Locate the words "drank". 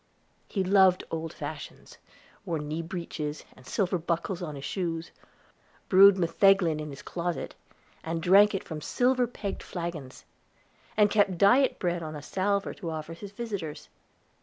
8.19-8.55